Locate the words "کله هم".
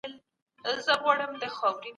1.03-1.33